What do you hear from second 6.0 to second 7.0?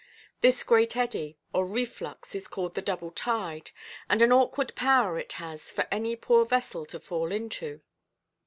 poor vessel to